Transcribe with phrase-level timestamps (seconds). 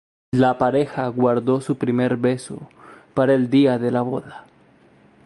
[0.33, 2.57] La pareja guardó su primer beso
[3.13, 4.47] para el día de la boda.